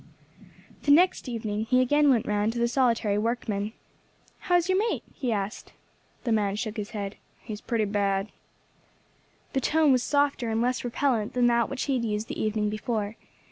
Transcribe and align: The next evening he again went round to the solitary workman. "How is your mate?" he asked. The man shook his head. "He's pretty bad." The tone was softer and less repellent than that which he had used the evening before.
The 0.81 0.89
next 0.91 1.29
evening 1.29 1.65
he 1.65 1.79
again 1.79 2.09
went 2.09 2.25
round 2.25 2.53
to 2.53 2.57
the 2.59 2.67
solitary 2.67 3.19
workman. 3.19 3.73
"How 4.39 4.55
is 4.55 4.67
your 4.67 4.79
mate?" 4.79 5.03
he 5.13 5.31
asked. 5.31 5.73
The 6.23 6.31
man 6.31 6.55
shook 6.55 6.75
his 6.77 6.89
head. 6.89 7.17
"He's 7.41 7.61
pretty 7.61 7.85
bad." 7.85 8.31
The 9.53 9.61
tone 9.61 9.91
was 9.91 10.01
softer 10.01 10.49
and 10.49 10.59
less 10.59 10.83
repellent 10.83 11.33
than 11.33 11.45
that 11.45 11.69
which 11.69 11.83
he 11.83 11.93
had 11.97 12.03
used 12.05 12.29
the 12.29 12.41
evening 12.41 12.67
before. 12.71 13.15